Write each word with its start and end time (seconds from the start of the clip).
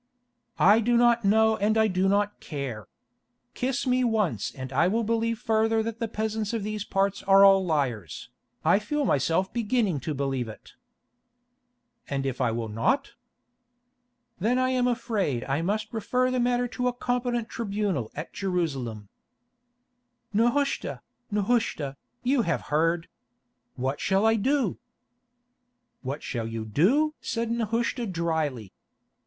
"I 0.57 0.79
do 0.79 0.97
not 0.97 1.23
know 1.23 1.57
and 1.57 1.77
I 1.77 1.85
do 1.87 2.09
not 2.09 2.39
care. 2.39 2.87
Kiss 3.53 3.85
me 3.85 4.03
once 4.03 4.51
and 4.51 4.73
I 4.73 4.87
will 4.87 5.03
believe 5.03 5.37
further 5.37 5.83
that 5.83 5.99
the 5.99 6.07
peasants 6.07 6.53
of 6.53 6.63
these 6.63 6.83
parts 6.83 7.21
are 7.21 7.45
all 7.45 7.63
liars. 7.63 8.31
I 8.65 8.79
feel 8.79 9.05
myself 9.05 9.53
beginning 9.53 9.99
to 9.99 10.15
believe 10.15 10.47
it." 10.47 10.73
"And 12.09 12.25
if 12.25 12.41
I 12.41 12.49
will 12.49 12.67
not?" 12.67 13.11
"Then 14.39 14.57
I 14.57 14.69
am 14.69 14.87
afraid 14.87 15.43
I 15.43 15.61
must 15.61 15.93
refer 15.93 16.31
the 16.31 16.39
matter 16.39 16.67
to 16.69 16.87
a 16.87 16.93
competent 16.93 17.47
tribunal 17.47 18.09
at 18.15 18.33
Jerusalem." 18.33 19.09
"Nehushta, 20.33 21.01
Nehushta, 21.29 21.95
you 22.23 22.41
have 22.41 22.61
heard. 22.73 23.07
What 23.75 23.99
shall 23.99 24.25
I 24.25 24.33
do?" 24.33 24.79
"What 26.01 26.23
shall 26.23 26.47
you 26.47 26.65
do?" 26.65 27.13
said 27.21 27.51
Nehushta 27.51 28.07
drily. 28.07 28.73